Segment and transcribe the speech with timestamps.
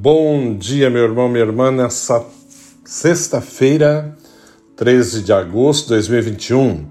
[0.00, 2.24] Bom dia, meu irmão, minha irmã, nessa
[2.84, 4.16] sexta-feira,
[4.76, 6.86] 13 de agosto de 2021.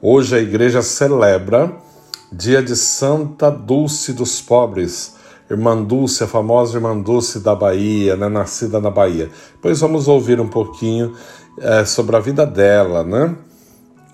[0.00, 1.72] Hoje a igreja celebra
[2.30, 5.16] dia de Santa Dulce dos Pobres,
[5.50, 9.28] Irmã Dulce, a famosa Irmã Dulce da Bahia, né, nascida na Bahia.
[9.56, 11.12] Depois vamos ouvir um pouquinho
[11.58, 13.34] é, sobre a vida dela, né?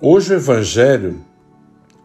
[0.01, 1.21] Hoje o Evangelho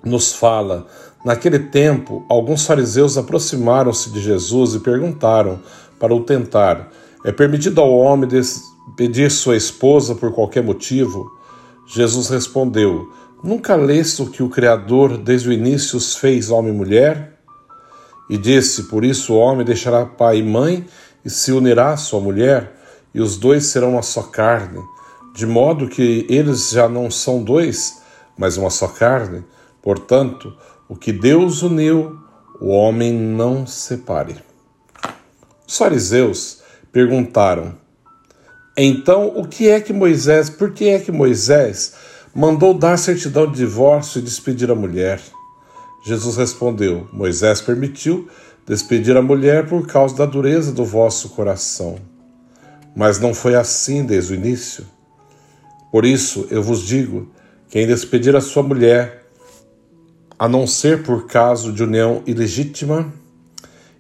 [0.03, 0.86] nos fala
[1.25, 5.59] Naquele tempo, alguns fariseus aproximaram-se de Jesus e perguntaram
[6.00, 6.92] para o tentar:
[7.24, 11.32] É permitido ao homem despedir sua esposa por qualquer motivo?
[11.88, 13.12] Jesus respondeu:
[13.44, 17.40] Nunca leste o que o Criador desde o início os fez homem e mulher?
[18.30, 20.86] E disse: Por isso o homem deixará pai e mãe
[21.23, 22.76] e se unirá à sua mulher,
[23.14, 24.80] e os dois serão uma só carne,
[25.34, 28.02] de modo que eles já não são dois,
[28.38, 29.44] mas uma só carne.
[29.82, 30.56] Portanto,
[30.88, 32.20] o que Deus uniu,
[32.62, 34.45] o homem não separe.
[35.76, 36.59] Os fariseus
[36.90, 37.76] perguntaram:
[38.78, 41.95] Então, o que é que Moisés, por que é que Moisés
[42.33, 45.20] mandou dar certidão de divórcio e despedir a mulher?
[46.05, 48.30] Jesus respondeu: Moisés permitiu
[48.66, 51.98] despedir a mulher por causa da dureza do vosso coração.
[52.95, 54.86] Mas não foi assim desde o início.
[55.92, 57.30] Por isso eu vos digo:
[57.67, 59.26] quem despedir a sua mulher,
[60.39, 63.14] a não ser por caso de união ilegítima,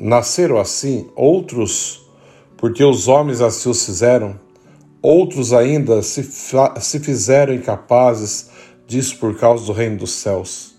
[0.00, 2.00] nasceram assim, outros
[2.60, 4.38] porque os homens assim os fizeram,
[5.00, 8.50] outros ainda se, se fizeram incapazes
[8.86, 10.74] disso por causa do reino dos céus.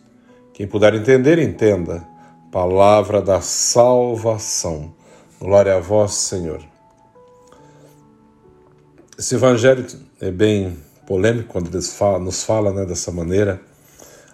[0.54, 2.08] Quem puder entender, entenda.
[2.52, 4.94] Palavra da salvação.
[5.40, 6.62] Glória a vós, Senhor.
[9.18, 9.84] Esse evangelho
[10.20, 10.78] é bem
[11.08, 11.72] polêmico quando
[12.20, 13.59] nos fala né, dessa maneira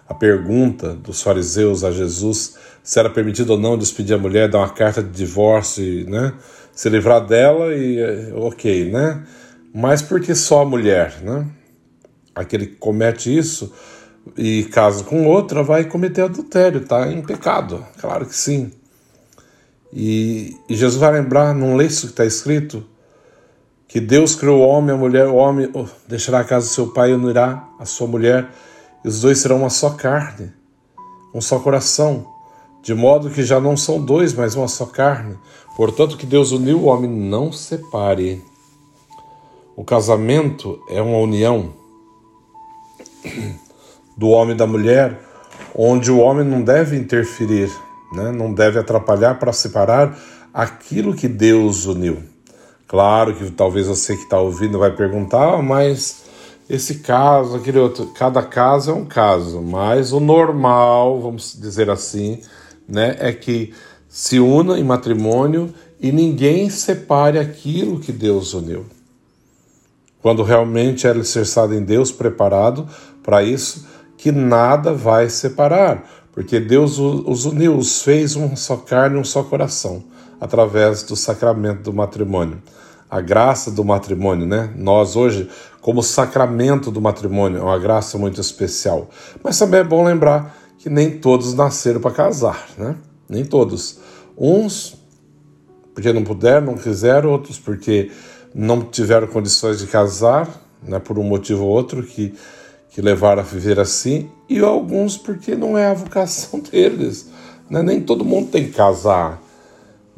[0.08, 4.60] a pergunta dos fariseus a Jesus se era permitido ou não despedir a mulher, dar
[4.60, 6.32] uma carta de divórcio, né?
[6.72, 9.22] Se livrar dela e ok, né?
[9.74, 11.46] Mas por que só a mulher, né?
[12.34, 13.74] Aquele que comete isso
[14.36, 18.70] e casa com outra vai cometer adultério, tá em pecado, claro que sim.
[19.92, 22.84] E, e Jesus vai lembrar, não lê isso que está escrito?
[23.86, 26.88] Que Deus criou o homem, a mulher, o homem oh, deixará a casa do seu
[26.88, 28.48] pai e unirá a sua mulher
[29.04, 30.52] e os dois serão uma só carne,
[31.34, 32.26] um só coração,
[32.82, 35.36] de modo que já não são dois, mas uma só carne.
[35.76, 38.42] Portanto, que Deus uniu, o homem não separe.
[39.76, 41.72] O casamento é uma união
[44.16, 45.20] do homem e da mulher,
[45.74, 47.70] onde o homem não deve interferir,
[48.12, 48.32] né?
[48.32, 50.18] não deve atrapalhar para separar
[50.52, 52.22] aquilo que Deus uniu.
[52.88, 56.24] Claro que talvez você que está ouvindo vai perguntar, ah, mas
[56.68, 62.42] esse caso, aquele outro, cada caso é um caso, mas o normal, vamos dizer assim,
[62.86, 63.72] né, é que
[64.06, 68.84] se una em matrimônio e ninguém separe aquilo que Deus uniu.
[70.20, 72.86] Quando realmente é alicerçado em Deus, preparado
[73.22, 73.86] para isso,
[74.18, 79.42] que nada vai separar, porque Deus os uniu, os fez uma só carne, um só
[79.42, 80.04] coração,
[80.40, 82.60] através do sacramento do matrimônio
[83.10, 84.72] a graça do matrimônio, né?
[84.76, 85.48] Nós hoje,
[85.80, 89.08] como sacramento do matrimônio, é uma graça muito especial.
[89.42, 92.96] Mas também é bom lembrar que nem todos nasceram para casar, né?
[93.28, 93.98] Nem todos.
[94.36, 94.98] Uns
[95.98, 98.12] porque não puderam, não quiseram, outros porque
[98.54, 100.48] não tiveram condições de casar,
[100.80, 102.34] né, por um motivo ou outro que,
[102.90, 107.28] que levaram a viver assim, e alguns porque não é a vocação deles.
[107.68, 107.82] Né?
[107.82, 109.42] Nem todo mundo tem que casar.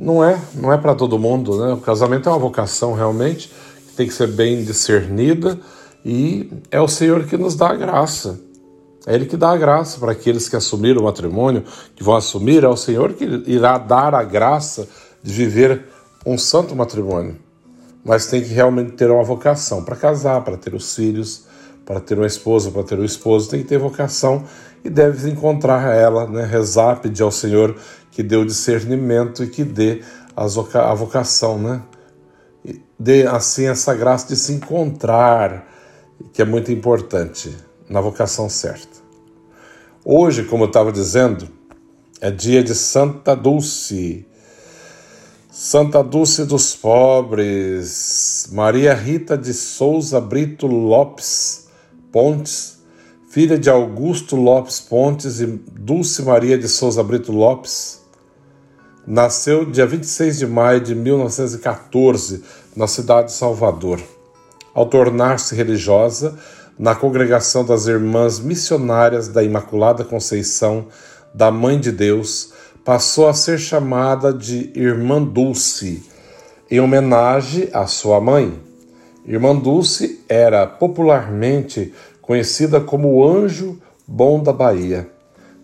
[0.00, 1.74] Não é, não é para todo mundo, né?
[1.74, 3.52] O casamento é uma vocação realmente
[3.86, 5.60] que tem que ser bem discernida
[6.02, 8.40] e é o Senhor que nos dá a graça.
[9.06, 11.64] É Ele que dá a graça para aqueles que assumiram o matrimônio,
[11.94, 14.88] que vão assumir, é o Senhor que irá dar a graça
[15.22, 15.84] de viver
[16.24, 17.36] um santo matrimônio.
[18.02, 21.44] Mas tem que realmente ter uma vocação para casar, para ter os filhos,
[21.84, 24.44] para ter uma esposa, para ter um esposo, tem que ter vocação
[24.82, 26.46] e deve encontrar ela, né?
[26.46, 27.76] rezar, pedir ao Senhor
[28.10, 30.02] que dê o discernimento e que dê
[30.36, 31.82] a vocação, né?
[32.64, 35.68] E dê assim essa graça de se encontrar,
[36.32, 37.54] que é muito importante
[37.88, 39.00] na vocação certa.
[40.04, 41.48] Hoje, como eu estava dizendo,
[42.20, 44.26] é dia de Santa Dulce.
[45.50, 51.68] Santa Dulce dos Pobres, Maria Rita de Souza Brito Lopes
[52.12, 52.78] Pontes,
[53.28, 57.99] filha de Augusto Lopes Pontes e Dulce Maria de Souza Brito Lopes,
[59.10, 62.44] nasceu dia 26 de maio de 1914
[62.76, 64.00] na cidade de Salvador.
[64.72, 66.38] Ao tornar-se religiosa,
[66.78, 70.86] na congregação das Irmãs Missionárias da Imaculada Conceição
[71.34, 72.52] da Mãe de Deus,
[72.84, 76.04] passou a ser chamada de Irmã Dulce,
[76.70, 78.60] em homenagem à sua mãe.
[79.26, 81.92] Irmã Dulce era popularmente
[82.22, 83.76] conhecida como o anjo
[84.06, 85.10] bom da Bahia.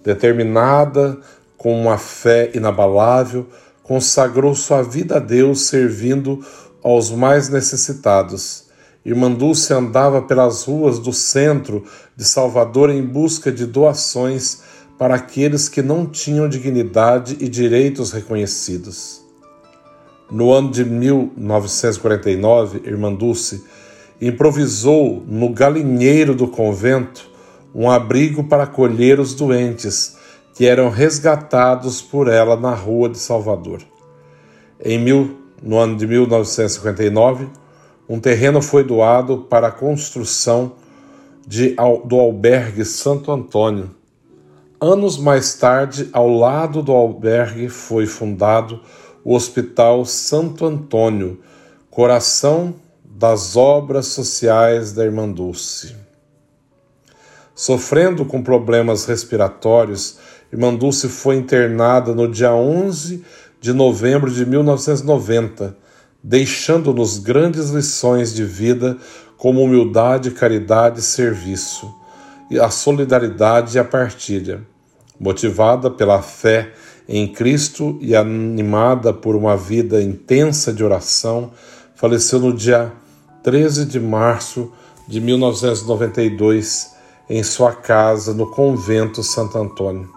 [0.02, 1.16] Determinada,
[1.56, 3.46] com uma fé inabalável,
[3.82, 6.44] consagrou sua vida a Deus servindo
[6.82, 8.66] aos mais necessitados
[9.06, 11.84] Irmã Dulce andava pelas ruas do centro
[12.16, 14.62] de Salvador em busca de doações
[14.98, 19.22] para aqueles que não tinham dignidade e direitos reconhecidos.
[20.28, 23.62] No ano de 1949, Irmã Dulce
[24.20, 27.30] improvisou no galinheiro do convento
[27.72, 30.16] um abrigo para acolher os doentes
[30.56, 33.82] que eram resgatados por ela na rua de Salvador.
[34.82, 37.46] Em mil, no ano de 1959,
[38.08, 40.72] um terreno foi doado para a construção
[41.46, 41.76] de,
[42.06, 43.90] do albergue Santo Antônio.
[44.80, 48.80] Anos mais tarde, ao lado do albergue, foi fundado
[49.22, 51.38] o Hospital Santo Antônio,
[51.90, 52.74] coração
[53.04, 55.94] das obras sociais da Irmã Dulce.
[57.54, 60.18] Sofrendo com problemas respiratórios,
[60.52, 63.24] Irmã Dulce foi internada no dia 11
[63.60, 65.86] de novembro de 1990
[66.26, 68.98] deixando-nos grandes lições de vida
[69.36, 71.94] como humildade, caridade e serviço,
[72.50, 74.60] e a solidariedade e a partilha.
[75.20, 76.72] Motivada pela fé
[77.08, 81.52] em Cristo e animada por uma vida intensa de oração,
[81.94, 82.92] faleceu no dia
[83.44, 84.72] 13 de março
[85.06, 86.92] de 1992
[87.30, 90.15] em sua casa no convento Santo Antônio.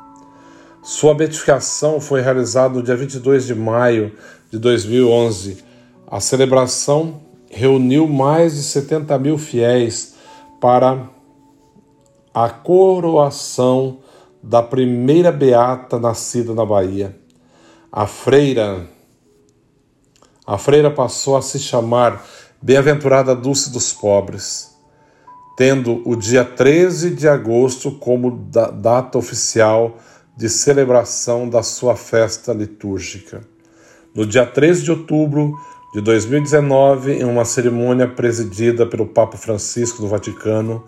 [0.90, 4.12] Sua beatificação foi realizada no dia 22 de maio
[4.50, 5.64] de 2011
[6.08, 10.16] a celebração reuniu mais de 70 mil fiéis
[10.60, 11.08] para
[12.34, 14.00] a coroação
[14.42, 17.16] da primeira beata nascida na Bahia.
[17.92, 18.90] A freira
[20.44, 22.26] a freira passou a se chamar
[22.60, 24.76] Bem-aventurada Dulce dos Pobres,
[25.56, 29.96] tendo o dia 13 de agosto como data oficial
[30.40, 33.42] de celebração da sua festa litúrgica.
[34.16, 35.60] No dia 13 de outubro,
[35.94, 40.86] de 2019, em uma cerimônia presidida pelo Papa Francisco do Vaticano,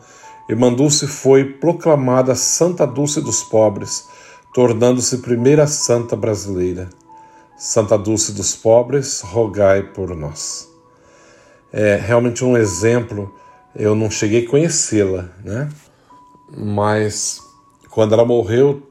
[0.47, 4.05] Irmã Dulce foi proclamada Santa Dulce dos Pobres,
[4.53, 6.87] tornando-se primeira santa brasileira.
[7.57, 10.69] Santa Dulce dos Pobres, rogai por nós.
[11.73, 13.35] É realmente um exemplo,
[13.75, 15.69] eu não cheguei a conhecê-la, né?
[16.55, 17.41] Mas
[17.89, 18.87] quando ela morreu,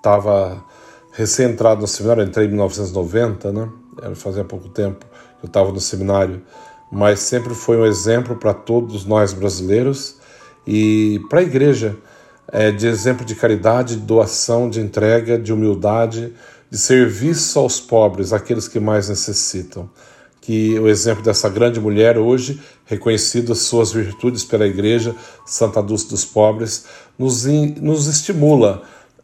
[0.00, 0.64] estava
[1.12, 3.68] recém-entrado no seminário, entrei em 1990, né?
[4.14, 5.04] Fazia pouco tempo
[5.42, 6.42] eu estava no seminário,
[6.90, 10.16] mas sempre foi um exemplo para todos nós brasileiros
[10.66, 11.96] e para a igreja
[12.52, 16.32] é, de exemplo de caridade, de doação, de entrega, de humildade,
[16.70, 19.88] de serviço aos pobres, aqueles que mais necessitam.
[20.40, 25.14] Que o exemplo dessa grande mulher hoje, reconhecidas suas virtudes pela igreja,
[25.46, 26.86] Santa Dulce dos Pobres,
[27.18, 28.82] nos, in, nos estimula,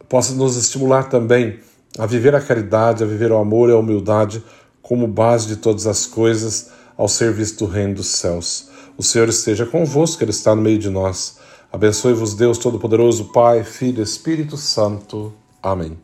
[0.09, 1.61] possa nos estimular também
[1.99, 4.43] a viver a caridade, a viver o amor e a humildade
[4.83, 8.69] como base de todas as coisas ao serviço do reino dos céus.
[8.97, 11.39] O Senhor esteja convosco, Ele está no meio de nós.
[11.73, 15.33] Abençoe-vos, Deus Todo-Poderoso, Pai, Filho e Espírito Santo.
[15.63, 15.99] Amém.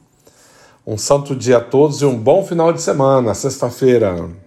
[0.86, 4.41] Um santo dia a todos e um bom final de semana, sexta-feira.